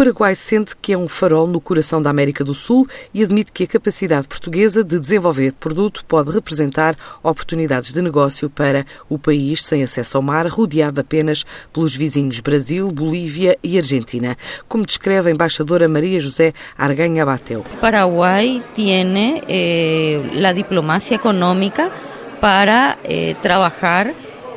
Paraguai 0.00 0.34
sente 0.34 0.74
que 0.80 0.94
é 0.94 0.96
um 0.96 1.06
farol 1.06 1.46
no 1.46 1.60
coração 1.60 2.00
da 2.00 2.08
América 2.08 2.42
do 2.42 2.54
Sul 2.54 2.88
e 3.12 3.22
admite 3.22 3.52
que 3.52 3.64
a 3.64 3.66
capacidade 3.66 4.26
portuguesa 4.26 4.82
de 4.82 4.98
desenvolver 4.98 5.52
produto 5.52 6.06
pode 6.06 6.30
representar 6.30 6.96
oportunidades 7.22 7.92
de 7.92 8.00
negócio 8.00 8.48
para 8.48 8.86
o 9.10 9.18
país 9.18 9.62
sem 9.62 9.82
acesso 9.82 10.16
ao 10.16 10.22
mar, 10.22 10.46
rodeado 10.46 11.02
apenas 11.02 11.44
pelos 11.70 11.94
vizinhos 11.94 12.40
Brasil, 12.40 12.90
Bolívia 12.90 13.58
e 13.62 13.76
Argentina, 13.76 14.38
como 14.66 14.86
descreve 14.86 15.28
a 15.28 15.32
embaixadora 15.34 15.86
Maria 15.86 16.18
José 16.18 16.54
Arganha 16.78 17.26
Bateu. 17.26 17.62
Paraguai 17.78 18.62
tem 18.74 19.42
eh, 19.46 20.18
a 20.48 20.52
diplomacia 20.54 21.16
econômica 21.16 21.92
para 22.40 22.96
eh, 23.04 23.36
trabalhar 23.42 24.14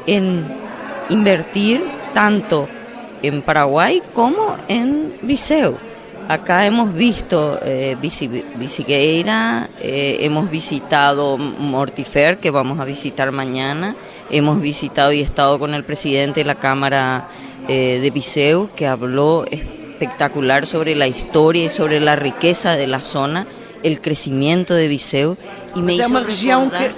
em 0.08 0.46
invertir 1.10 1.82
tanto 2.14 2.66
en 3.24 3.42
Paraguay 3.42 4.04
como 4.14 4.56
en 4.68 5.18
Viseu. 5.24 5.76
Acá 6.30 6.66
hemos 6.66 6.94
visto 6.94 7.60
eh, 7.64 7.98
Visigueira, 8.00 9.70
eh, 9.82 10.20
hemos 10.22 10.50
visitado 10.50 11.38
Mortifer, 11.38 12.38
que 12.38 12.50
vamos 12.50 12.80
a 12.80 12.86
visitar 12.86 13.32
mañana, 13.34 13.96
hemos 14.30 14.62
visitado 14.62 15.12
y 15.12 15.20
estado 15.20 15.60
con 15.60 15.74
el 15.74 15.84
presidente 15.84 16.40
de 16.42 16.46
la 16.46 16.56
Cámara 16.56 17.28
eh, 17.68 18.00
de 18.02 18.10
Viseu, 18.10 18.70
que 18.74 18.88
habló 18.88 19.46
espectacular 19.52 20.66
sobre 20.66 20.96
la 20.96 21.08
historia 21.08 21.66
y 21.66 21.70
sobre 21.70 22.00
la 22.00 22.16
riqueza 22.16 22.78
de 22.78 22.88
la 22.88 23.02
zona, 23.02 23.46
el 23.84 24.00
crecimiento 24.00 24.74
de 24.76 24.88
Viseu. 24.88 25.36
Y 25.76 25.82
me 25.82 25.96
hizo 25.96 26.08
una 26.08 26.22
región 26.22 26.72
que, 26.72 26.92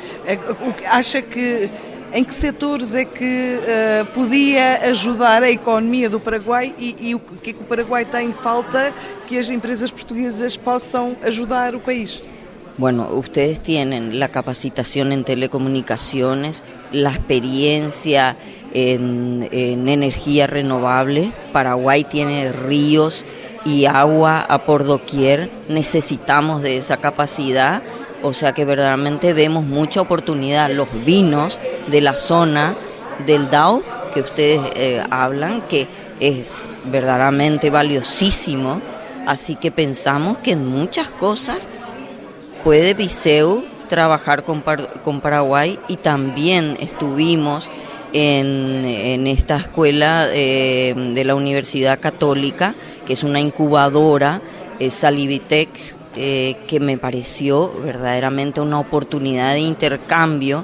acha 0.88 1.24
que 1.24 1.72
em 2.16 2.24
que 2.24 2.34
setores 2.34 2.96
é 2.96 3.04
que 3.04 3.60
uh, 3.60 4.06
podia 4.14 4.80
ajudar 4.90 5.44
a 5.44 5.52
economia 5.52 6.10
do 6.10 6.18
Paraguai 6.18 6.74
e, 6.80 7.10
e 7.10 7.14
o 7.14 7.20
que 7.20 7.50
é 7.50 7.54
que 7.54 7.60
o 7.60 7.66
Paraguai 7.66 8.06
tem 8.06 8.32
falta 8.32 8.94
que 9.28 9.38
as 9.38 9.50
empresas 9.50 9.92
portuguesas 9.92 10.56
possam 10.56 11.18
ajudar 11.22 11.76
o 11.76 11.80
país? 11.82 12.22
Bueno, 12.78 13.10
ustedes 13.12 13.60
tienen 13.60 14.18
la 14.18 14.30
capacitación 14.30 15.12
en 15.12 15.26
telecomunicaciones, 15.26 16.64
la 16.94 17.10
experiencia 17.12 18.38
en, 18.74 19.50
en, 19.52 19.90
energía 19.90 20.48
renovable. 20.48 21.32
Paraguay 21.52 22.06
tiene 22.06 22.50
ríos 22.54 23.26
y 23.66 23.86
agua 23.86 24.40
a 24.40 24.60
por 24.60 24.86
doquier. 24.86 25.50
Necesitamos 25.68 26.62
de 26.62 26.78
esa 26.78 26.96
capacidad 26.98 27.82
o 28.26 28.34
sea 28.34 28.54
que 28.54 28.66
verdaderamente 28.66 29.34
vemos 29.34 29.64
mucha 29.64 30.02
oportunidad. 30.02 30.72
Los 30.72 30.88
vinos 31.06 31.60
de 31.86 32.02
la 32.02 32.14
zona 32.14 32.74
del 33.28 33.52
DAO 33.52 33.84
que 34.16 34.22
ustedes 34.22 34.62
eh, 34.76 35.04
hablan, 35.12 35.62
que 35.68 35.88
es 36.20 36.68
verdaderamente 36.86 37.70
valiosísimo. 37.70 38.82
Así 39.28 39.56
que 39.56 39.70
pensamos 39.70 40.40
que 40.40 40.54
en 40.54 40.66
muchas 40.66 41.08
cosas 41.08 41.68
puede 42.64 42.96
Viseu 42.96 43.64
trabajar 43.90 44.44
con, 44.44 44.64
con 45.04 45.22
Paraguay 45.22 45.78
y 45.88 45.98
también 45.98 46.78
estuvimos 46.80 47.70
en, 48.12 48.86
en 48.86 49.28
esta 49.28 49.58
escuela 49.58 50.30
eh, 50.32 50.96
de 51.14 51.24
la 51.26 51.36
Universidad 51.36 52.00
Católica, 52.00 52.74
que 53.06 53.14
es 53.14 53.24
una 53.24 53.40
incubadora, 53.40 54.42
eh, 54.80 54.90
Salivitec, 54.90 55.70
eh, 56.16 56.58
que 56.68 56.80
me 56.80 56.98
pareció 56.98 57.72
verdaderamente 57.84 58.62
una 58.62 58.80
oportunidad 58.80 59.54
de 59.54 59.60
intercambio 59.60 60.64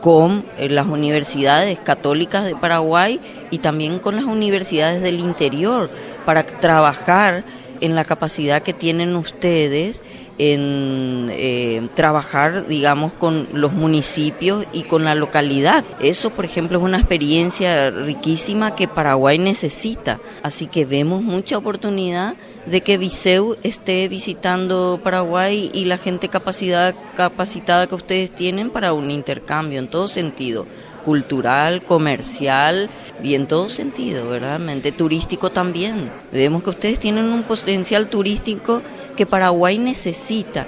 con 0.00 0.44
eh, 0.58 0.68
las 0.68 0.86
universidades 0.86 1.78
católicas 1.80 2.44
de 2.44 2.56
Paraguay 2.56 3.20
y 3.50 3.58
también 3.58 3.98
con 3.98 4.16
las 4.16 4.24
universidades 4.24 5.02
del 5.02 5.20
interior 5.20 5.90
para 6.24 6.44
trabajar 6.44 7.44
en 7.80 7.94
la 7.94 8.04
capacidad 8.04 8.62
que 8.62 8.72
tienen 8.72 9.16
ustedes 9.16 10.02
en 10.40 11.28
eh, 11.32 11.86
trabajar, 11.94 12.66
digamos, 12.66 13.12
con 13.12 13.46
los 13.52 13.74
municipios 13.74 14.64
y 14.72 14.84
con 14.84 15.04
la 15.04 15.14
localidad. 15.14 15.84
Eso, 16.00 16.30
por 16.30 16.46
ejemplo, 16.46 16.78
es 16.78 16.84
una 16.84 16.96
experiencia 16.96 17.90
riquísima 17.90 18.74
que 18.74 18.88
Paraguay 18.88 19.36
necesita. 19.36 20.18
Así 20.42 20.66
que 20.66 20.86
vemos 20.86 21.22
mucha 21.22 21.58
oportunidad 21.58 22.36
de 22.64 22.80
que 22.80 22.96
Viseu 22.96 23.56
esté 23.62 24.08
visitando 24.08 24.98
Paraguay 25.04 25.70
y 25.74 25.84
la 25.84 25.98
gente 25.98 26.28
capacidad, 26.28 26.94
capacitada 27.16 27.86
que 27.86 27.94
ustedes 27.94 28.34
tienen 28.34 28.70
para 28.70 28.94
un 28.94 29.10
intercambio 29.10 29.78
en 29.78 29.88
todo 29.88 30.08
sentido 30.08 30.66
cultural, 31.04 31.82
comercial 31.82 32.90
y 33.22 33.34
en 33.34 33.46
todo 33.46 33.68
sentido, 33.68 34.28
verdaderamente, 34.28 34.92
turístico 34.92 35.50
también. 35.50 36.10
Vemos 36.32 36.62
que 36.62 36.70
ustedes 36.70 36.98
tienen 36.98 37.26
un 37.26 37.42
potencial 37.42 38.08
turístico 38.08 38.82
que 39.16 39.26
Paraguay 39.26 39.78
necesita 39.78 40.66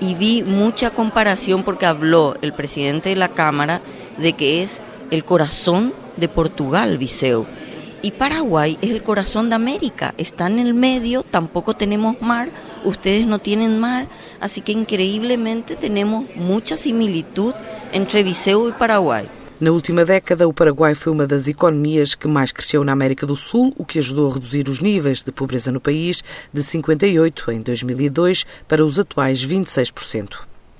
y 0.00 0.14
vi 0.14 0.42
mucha 0.42 0.90
comparación 0.90 1.62
porque 1.62 1.86
habló 1.86 2.34
el 2.42 2.52
presidente 2.52 3.10
de 3.10 3.16
la 3.16 3.28
Cámara 3.28 3.80
de 4.18 4.32
que 4.32 4.62
es 4.62 4.80
el 5.10 5.24
corazón 5.24 5.94
de 6.16 6.28
Portugal, 6.28 6.98
Viseu. 6.98 7.46
Y 8.04 8.10
Paraguay 8.10 8.78
es 8.82 8.90
el 8.90 9.04
corazón 9.04 9.48
de 9.48 9.54
América, 9.54 10.12
está 10.18 10.48
en 10.48 10.58
el 10.58 10.74
medio, 10.74 11.22
tampoco 11.22 11.74
tenemos 11.74 12.20
mar, 12.20 12.50
ustedes 12.84 13.28
no 13.28 13.38
tienen 13.38 13.78
mar, 13.78 14.08
así 14.40 14.60
que 14.60 14.72
increíblemente 14.72 15.76
tenemos 15.76 16.24
mucha 16.34 16.76
similitud 16.76 17.54
entre 17.92 18.24
Viseu 18.24 18.68
y 18.68 18.72
Paraguay. 18.72 19.28
Na 19.62 19.70
última 19.70 20.04
década, 20.04 20.48
o 20.48 20.52
Paraguai 20.52 20.92
foi 20.92 21.12
uma 21.12 21.24
das 21.24 21.46
economias 21.46 22.16
que 22.16 22.26
mais 22.26 22.50
cresceu 22.50 22.82
na 22.82 22.90
América 22.90 23.24
do 23.24 23.36
Sul, 23.36 23.72
o 23.78 23.84
que 23.84 24.00
ajudou 24.00 24.28
a 24.28 24.34
reduzir 24.34 24.68
os 24.68 24.80
níveis 24.80 25.22
de 25.22 25.30
pobreza 25.30 25.70
no 25.70 25.80
país 25.80 26.20
de 26.52 26.64
58 26.64 27.52
em 27.52 27.62
2002 27.62 28.44
para 28.66 28.84
os 28.84 28.98
atuais 28.98 29.46
26%. 29.46 30.51